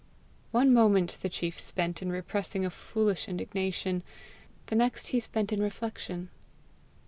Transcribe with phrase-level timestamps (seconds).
[0.49, 4.01] One moment the chief spent in repressing a foolish indignation;
[4.65, 6.31] the next he spent in reflection.